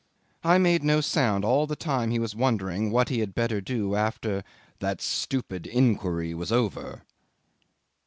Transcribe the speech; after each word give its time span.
I 0.43 0.57
made 0.57 0.83
no 0.83 0.99
sound 0.99 1.45
all 1.45 1.67
the 1.67 1.75
time 1.75 2.09
he 2.09 2.17
was 2.17 2.33
wondering 2.35 2.89
what 2.89 3.09
he 3.09 3.19
had 3.19 3.35
better 3.35 3.61
do 3.61 3.93
after 3.93 4.43
"that 4.79 4.99
stupid 4.99 5.67
inquiry 5.67 6.33
was 6.33 6.51
over." 6.51 7.03